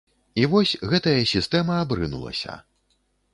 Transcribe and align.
І 0.43 0.45
вось, 0.53 0.71
гэтая 0.93 1.19
сістэма 1.33 1.77
абрынулася. 1.83 2.57